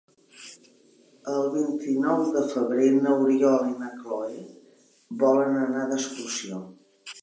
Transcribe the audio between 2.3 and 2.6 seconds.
de